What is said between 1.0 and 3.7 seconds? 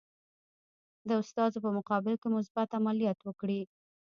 د استازو په مقابل کې مثبت عملیات وکړي.